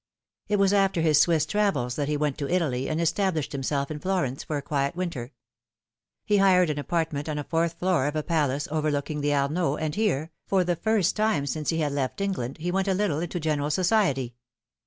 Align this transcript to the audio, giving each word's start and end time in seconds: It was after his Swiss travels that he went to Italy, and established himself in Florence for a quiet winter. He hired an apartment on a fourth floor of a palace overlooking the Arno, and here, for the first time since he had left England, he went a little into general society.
It 0.47 0.57
was 0.57 0.73
after 0.73 1.01
his 1.01 1.21
Swiss 1.21 1.45
travels 1.45 1.95
that 1.95 2.07
he 2.07 2.17
went 2.17 2.39
to 2.39 2.49
Italy, 2.49 2.89
and 2.89 2.99
established 2.99 3.51
himself 3.51 3.91
in 3.91 3.99
Florence 3.99 4.43
for 4.43 4.57
a 4.57 4.61
quiet 4.63 4.95
winter. 4.95 5.31
He 6.25 6.37
hired 6.37 6.71
an 6.71 6.79
apartment 6.79 7.29
on 7.29 7.37
a 7.37 7.43
fourth 7.43 7.73
floor 7.77 8.07
of 8.07 8.15
a 8.15 8.23
palace 8.23 8.67
overlooking 8.71 9.21
the 9.21 9.35
Arno, 9.35 9.75
and 9.75 9.93
here, 9.93 10.31
for 10.47 10.63
the 10.63 10.75
first 10.75 11.15
time 11.15 11.45
since 11.45 11.69
he 11.69 11.81
had 11.81 11.91
left 11.91 12.19
England, 12.19 12.57
he 12.57 12.71
went 12.71 12.87
a 12.87 12.95
little 12.95 13.19
into 13.19 13.39
general 13.39 13.69
society. 13.69 14.33